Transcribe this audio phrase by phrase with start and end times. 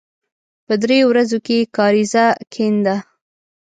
[0.65, 2.13] په دریو ورځو کې یې کاریز
[2.53, 2.95] کېنده.